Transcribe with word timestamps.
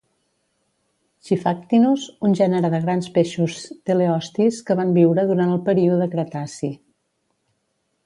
Xiphactinus 1.27 2.05
un 2.29 2.33
gènere 2.39 2.73
de 2.75 2.81
grans 2.87 3.11
peixos 3.19 3.59
teleostis 3.91 4.61
que 4.71 4.81
van 4.83 4.97
viure 4.99 5.29
durant 5.35 5.57
el 5.59 5.65
període 5.71 6.13
Cretaci 6.17 6.75